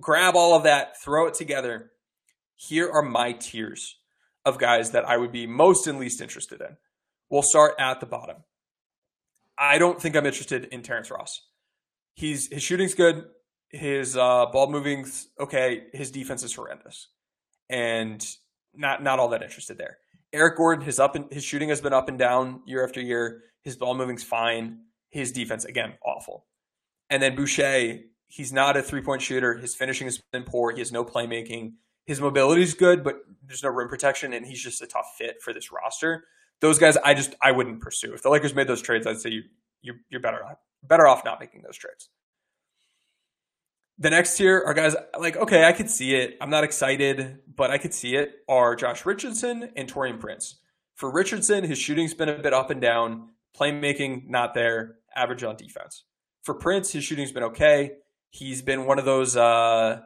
[0.01, 1.93] grab all of that, throw it together,
[2.57, 3.97] here are my tiers
[4.45, 6.77] of guys that I would be most and least interested in.
[7.31, 8.37] We'll start at the bottom.
[9.59, 11.41] I don't think I'm interested in Terrence Ross.
[12.15, 13.25] He's his shooting's good,
[13.69, 17.09] his uh, ball moving's okay, his defense is horrendous,
[17.69, 18.25] and
[18.75, 19.99] not not all that interested there.
[20.33, 23.43] Eric Gordon, his up and his shooting has been up and down year after year.
[23.63, 24.81] His ball moving's fine.
[25.11, 26.47] His defense again awful.
[27.15, 29.57] And then Boucher, he's not a three point shooter.
[29.57, 30.73] His finishing has been poor.
[30.73, 31.75] He has no playmaking.
[32.07, 35.41] His mobility is good, but there's no rim protection, and he's just a tough fit
[35.41, 36.25] for this roster.
[36.61, 38.15] Those guys, I just I wouldn't pursue.
[38.15, 39.43] If the Lakers made those trades, I'd say you,
[39.81, 42.09] you you're better off better off not making those trades.
[43.97, 46.37] The next tier are guys like, okay, I could see it.
[46.41, 48.39] I'm not excited, but I could see it.
[48.49, 50.57] Are Josh Richardson and Taurean Prince.
[50.97, 55.55] For Richardson, his shooting's been a bit up and down, playmaking not there, average on
[55.55, 56.03] defense
[56.45, 57.93] for Prince, his shooting's been okay.
[58.31, 60.01] He's been one of those uh,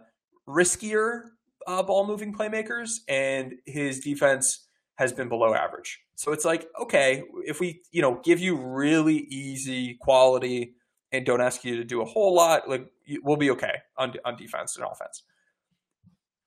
[0.49, 1.23] riskier
[1.67, 4.67] uh, ball moving playmakers, and his defense
[4.97, 6.01] has been below average.
[6.15, 10.75] So it's like, okay, if we, you know, give you really easy quality
[11.13, 12.89] and don't ask you to do a whole lot, like
[13.23, 15.23] we'll be okay on on defense and offense.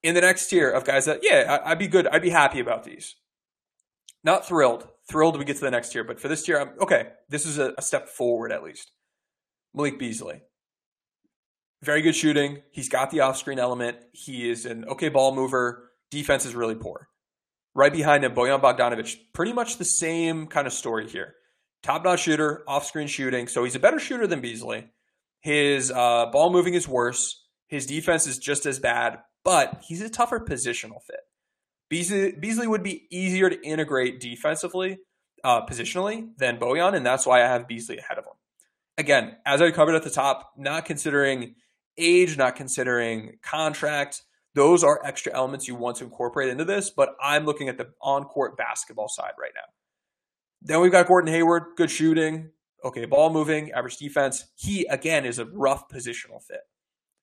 [0.03, 2.07] In the next tier of guys that, yeah, I, would be good.
[2.07, 3.15] I'd be happy about these.
[4.23, 4.87] Not thrilled.
[5.09, 7.09] Thrilled we get to the next tier, but for this tier, I'm okay.
[7.29, 8.91] This is a, a step forward at least.
[9.73, 10.41] Malik Beasley.
[11.83, 12.61] Very good shooting.
[12.71, 13.97] He's got the off screen element.
[14.11, 15.91] He is an okay ball mover.
[16.11, 17.07] Defense is really poor.
[17.73, 19.15] Right behind him, Bojan Bogdanovic.
[19.33, 21.35] Pretty much the same kind of story here.
[21.81, 23.47] Top notch shooter, off screen shooting.
[23.47, 24.89] So he's a better shooter than Beasley.
[25.39, 27.43] His uh, ball moving is worse.
[27.67, 31.21] His defense is just as bad, but he's a tougher positional fit.
[31.89, 34.99] Beasley, Beasley would be easier to integrate defensively,
[35.43, 38.33] uh, positionally than Bojan, and that's why I have Beasley ahead of him
[38.97, 41.55] again, as I covered at the top, not considering
[41.97, 44.23] age, not considering contract.
[44.53, 47.91] Those are extra elements you want to incorporate into this, but I'm looking at the
[48.01, 49.71] on court basketball side right now.
[50.61, 52.49] Then we've got Gordon Hayward, good shooting,
[52.83, 54.45] okay, ball moving, average defense.
[54.55, 56.61] He, again, is a rough positional fit.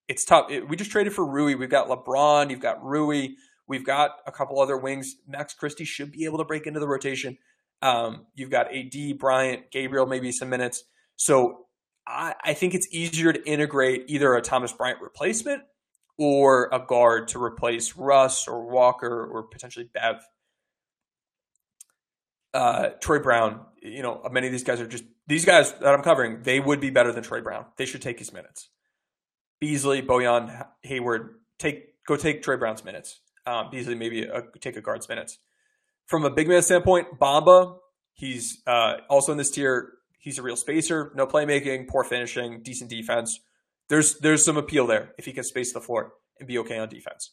[0.09, 0.51] It's tough.
[0.51, 1.55] It, we just traded for Rui.
[1.55, 3.29] We've got LeBron, you've got Rui,
[3.67, 5.17] we've got a couple other wings.
[5.27, 7.37] Max Christie should be able to break into the rotation.
[7.83, 10.83] Um, you've got AD, Bryant, Gabriel, maybe some minutes.
[11.19, 11.67] So
[12.07, 15.63] I, I think it's easier to integrate either a Thomas Bryant replacement
[16.17, 20.17] or a guard to replace Russ or Walker or potentially Bev.
[22.55, 26.03] Uh, Troy Brown, you know, many of these guys are just these guys that I'm
[26.03, 26.43] covering.
[26.43, 27.67] They would be better than Troy Brown.
[27.77, 28.71] They should take his minutes.
[29.61, 33.21] Beasley, Bojan, Hayward, take go take Troy Brown's minutes.
[33.45, 35.39] Um, Beasley maybe a, take a guard's minutes.
[36.07, 37.77] From a big man standpoint, Bamba,
[38.15, 42.91] he's uh, also in this tier he's a real spacer, no playmaking, poor finishing, decent
[42.91, 43.41] defense.
[43.89, 46.89] There's there's some appeal there if he can space the floor and be okay on
[46.89, 47.31] defense.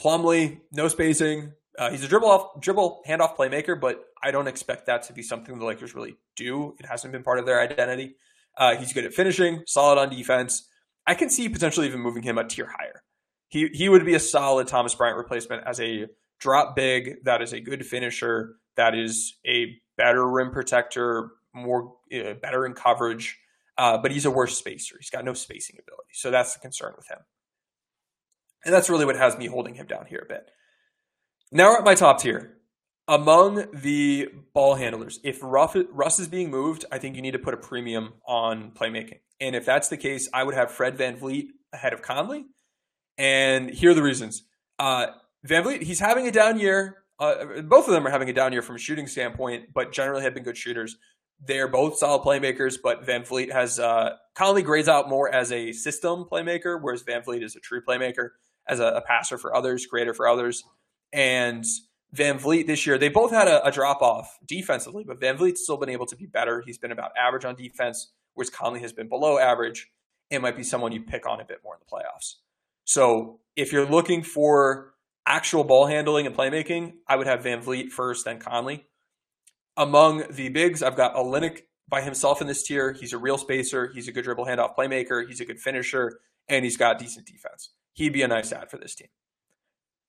[0.00, 1.52] Plumlee, no spacing.
[1.78, 5.22] Uh, he's a dribble off dribble handoff playmaker, but I don't expect that to be
[5.22, 6.74] something the Lakers really do.
[6.78, 8.16] It hasn't been part of their identity.
[8.56, 10.68] Uh, he's good at finishing, solid on defense.
[11.06, 13.02] I can see potentially even moving him a tier higher.
[13.48, 16.06] He he would be a solid Thomas Bryant replacement as a
[16.38, 22.34] drop big that is a good finisher, that is a better rim protector, more uh,
[22.34, 23.38] better in coverage.
[23.78, 24.96] Uh, but he's a worse spacer.
[24.98, 27.18] He's got no spacing ability, so that's the concern with him.
[28.64, 30.50] And that's really what has me holding him down here a bit.
[31.50, 32.58] Now we're at my top tier.
[33.08, 37.54] Among the ball handlers, if Russ is being moved, I think you need to put
[37.54, 39.20] a premium on playmaking.
[39.40, 42.44] And if that's the case, I would have Fred VanVleet ahead of Conley.
[43.18, 44.44] And here are the reasons.
[44.78, 45.06] Uh,
[45.46, 47.02] VanVleet, he's having a down year.
[47.18, 50.22] Uh, both of them are having a down year from a shooting standpoint, but generally
[50.22, 50.96] have been good shooters.
[51.44, 56.24] They're both solid playmakers, but VanVleet has uh, Conley grades out more as a system
[56.30, 58.30] playmaker, whereas VanVleet is a true playmaker,
[58.68, 60.62] as a, a passer for others, creator for others.
[61.12, 61.64] And
[62.14, 65.88] VanVleet this year, they both had a, a drop off defensively, but VanVleet's still been
[65.88, 66.62] able to be better.
[66.64, 69.90] He's been about average on defense, whereas Conley has been below average
[70.30, 72.36] and might be someone you pick on a bit more in the playoffs.
[72.84, 74.94] So if you're looking for
[75.26, 78.86] actual ball handling and playmaking, I would have VanVleet first, then Conley.
[79.76, 82.92] Among the bigs, I've got Olynyk by himself in this tier.
[82.92, 83.90] He's a real spacer.
[83.94, 85.26] He's a good dribble handoff playmaker.
[85.26, 87.70] He's a good finisher, and he's got decent defense.
[87.94, 89.08] He'd be a nice add for this team.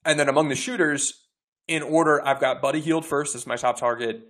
[0.05, 1.27] And then among the shooters,
[1.67, 4.21] in order, I've got Buddy Hield first as my top target.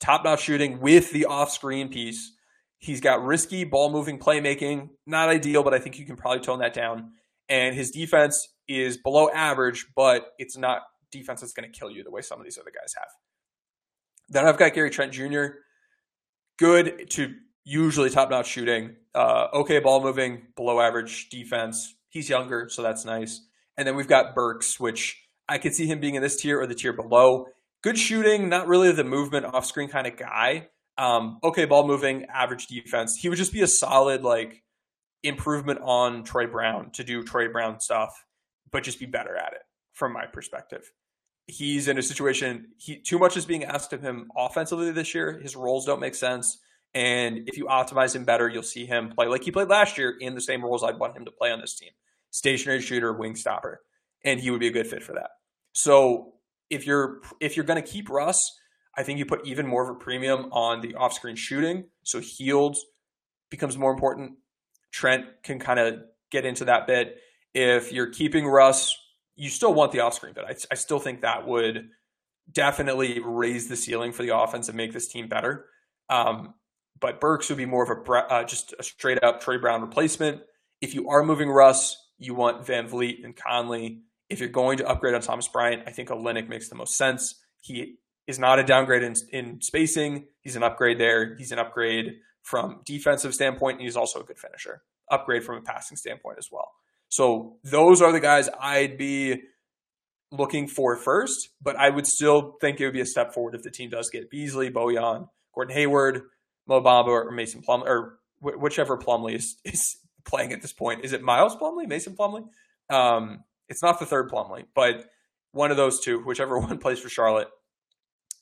[0.00, 2.32] Top notch shooting with the off screen piece.
[2.78, 4.90] He's got risky ball moving playmaking.
[5.06, 7.12] Not ideal, but I think you can probably tone that down.
[7.48, 12.04] And his defense is below average, but it's not defense that's going to kill you
[12.04, 13.08] the way some of these other guys have.
[14.28, 15.46] Then I've got Gary Trent Jr.
[16.58, 18.96] Good to usually top notch shooting.
[19.14, 21.94] Uh, okay ball moving, below average defense.
[22.08, 23.42] He's younger, so that's nice.
[23.76, 26.66] And then we've got Burks, which I could see him being in this tier or
[26.66, 27.46] the tier below.
[27.82, 30.68] Good shooting, not really the movement off screen kind of guy.
[30.96, 33.16] Um, okay, ball moving, average defense.
[33.20, 34.64] He would just be a solid like
[35.22, 38.10] improvement on Troy Brown to do Troy Brown stuff,
[38.72, 39.62] but just be better at it
[39.92, 40.90] from my perspective.
[41.50, 45.40] He's in a situation he too much is being asked of him offensively this year.
[45.42, 46.58] His roles don't make sense.
[46.94, 50.14] And if you optimize him better, you'll see him play like he played last year
[50.20, 51.90] in the same roles I'd want him to play on this team.
[52.30, 53.80] Stationary shooter, wing stopper.
[54.24, 55.30] And he would be a good fit for that.
[55.72, 56.34] So
[56.68, 58.58] if you're if you're going to keep Russ,
[58.96, 61.84] I think you put even more of a premium on the off-screen shooting.
[62.02, 62.76] So Hield
[63.48, 64.32] becomes more important.
[64.92, 67.16] Trent can kind of get into that bit.
[67.54, 68.96] If you're keeping Russ,
[69.38, 70.44] you still want the off-screen bit.
[70.46, 71.88] I, I still think that would
[72.50, 75.66] definitely raise the ceiling for the offense and make this team better.
[76.10, 76.54] Um,
[77.00, 80.42] but Burks would be more of a uh, just a straight up Trey Brown replacement.
[80.80, 85.14] If you are moving Russ, you want VanVleet and Conley if you're going to upgrade
[85.14, 87.34] on Thomas Bryant, I think Olynyk makes the most sense.
[87.62, 90.26] He is not a downgrade in, in spacing.
[90.40, 91.34] He's an upgrade there.
[91.36, 94.82] He's an upgrade from defensive standpoint, and he's also a good finisher.
[95.10, 96.70] Upgrade from a passing standpoint as well.
[97.08, 99.42] So those are the guys I'd be
[100.30, 103.62] looking for first, but I would still think it would be a step forward if
[103.62, 106.22] the team does get Beasley, Bojan, Gordon Hayward,
[106.66, 111.04] Mo Bamba, or Mason Plum, or wh- whichever Plumlee is, is playing at this point.
[111.04, 112.46] Is it Miles Plumlee, Mason Plumlee?
[112.90, 115.06] Um, it's not the third Plumlee, but
[115.52, 117.48] one of those two, whichever one plays for Charlotte.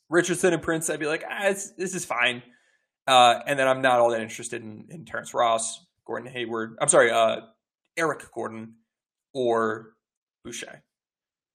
[0.08, 2.42] Richardson and Prince, I'd be like, ah, this is fine.
[3.06, 6.76] Uh, and then I'm not all that interested in, in Terrence Ross, Gordon Hayward.
[6.80, 7.40] I'm sorry, uh,
[7.96, 8.74] Eric Gordon
[9.32, 9.94] or
[10.44, 10.82] Boucher.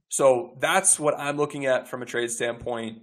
[0.09, 2.99] So that's what I'm looking at from a trade standpoint.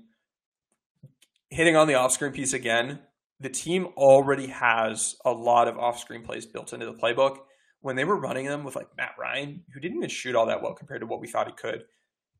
[1.50, 3.00] Hitting on the off screen piece again,
[3.40, 7.38] the team already has a lot of off screen plays built into the playbook
[7.80, 10.62] when they were running them with like Matt Ryan, who didn't even shoot all that
[10.62, 11.84] well compared to what we thought he could,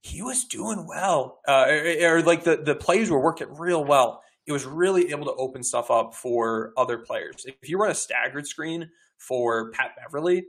[0.00, 1.40] he was doing well.
[1.46, 4.22] Uh, or, or, like the, the plays were working real well.
[4.46, 7.44] It was really able to open stuff up for other players.
[7.46, 10.46] If you run a staggered screen for Pat Beverley,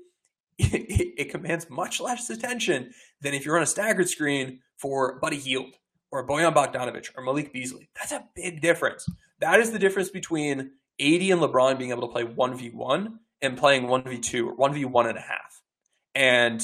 [0.59, 2.91] it, it commands much less attention
[3.21, 5.73] than if you're on a staggered screen for Buddy Hield
[6.11, 7.89] or Bojan Bogdanovic or Malik Beasley.
[7.95, 9.07] That's a big difference.
[9.39, 10.59] That is the difference between
[10.99, 15.21] AD and LeBron being able to play 1v1 and playing 1v2 or 1v1 and a
[15.21, 15.61] half
[16.13, 16.61] and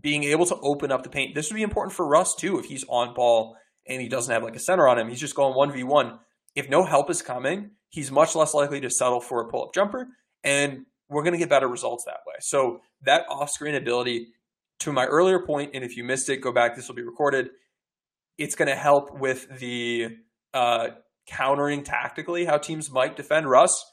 [0.00, 1.34] being able to open up the paint.
[1.34, 3.56] This would be important for Russ too if he's on ball
[3.86, 5.08] and he doesn't have like a center on him.
[5.08, 6.18] He's just going 1v1.
[6.54, 9.74] If no help is coming, he's much less likely to settle for a pull up
[9.74, 10.08] jumper
[10.42, 12.34] and we're going to get better results that way.
[12.40, 14.28] So that off screen ability
[14.80, 16.76] to my earlier point, and if you missed it, go back.
[16.76, 17.48] This will be recorded.
[18.38, 20.16] It's going to help with the
[20.52, 20.88] uh,
[21.26, 23.84] countering tactically how teams might defend Russ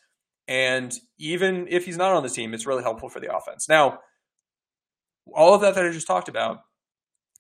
[0.48, 3.70] and even if he's not on the team, it's really helpful for the offense.
[3.70, 4.00] Now,
[5.34, 6.60] all of that that I just talked about,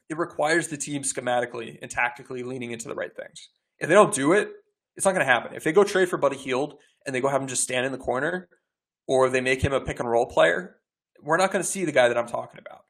[0.09, 3.49] it requires the team schematically and tactically leaning into the right things.
[3.79, 4.49] If they don't do it,
[4.95, 5.55] it's not going to happen.
[5.55, 7.91] If they go trade for Buddy Hield and they go have him just stand in
[7.91, 8.47] the corner,
[9.07, 10.77] or they make him a pick and roll player,
[11.21, 12.81] we're not going to see the guy that I'm talking about.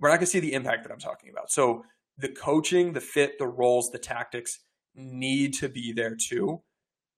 [0.00, 1.50] We're not going to see the impact that I'm talking about.
[1.50, 1.84] So
[2.18, 4.60] the coaching, the fit, the roles, the tactics
[4.94, 6.62] need to be there too.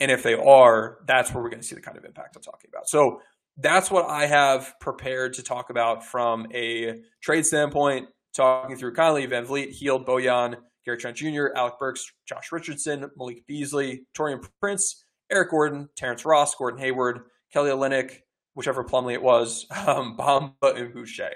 [0.00, 2.42] And if they are, that's where we're going to see the kind of impact I'm
[2.42, 2.88] talking about.
[2.88, 3.20] So
[3.56, 9.26] that's what I have prepared to talk about from a trade standpoint, talking through Conley,
[9.26, 15.50] VanVleet, Hield, Bojan, Gary Trent Jr., Alec Burks, Josh Richardson, Malik Beasley, Taurean Prince, Eric
[15.50, 17.20] Gordon, Terrence Ross, Gordon Hayward,
[17.52, 18.18] Kelly Olynyk,
[18.56, 21.30] whichever Plumlee it was, um, Bamba and Boucher.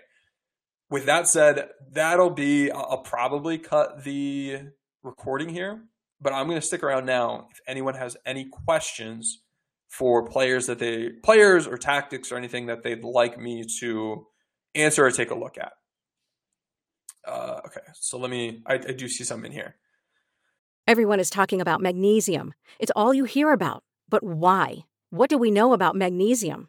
[0.89, 4.63] With that said, that'll be, I'll probably cut the
[5.05, 5.85] recording here,
[6.21, 7.47] but I'm going to stick around now.
[7.53, 9.43] If anyone has any questions
[9.89, 14.27] for players that they, players or tactics or anything that they'd like me to
[14.75, 15.73] answer or take a look at.
[17.29, 19.77] Uh, okay, so let me, I, I do see some in here.
[20.89, 22.55] Everyone is talking about magnesium.
[22.79, 23.85] It's all you hear about.
[24.09, 24.87] But why?
[25.11, 26.69] What do we know about magnesium?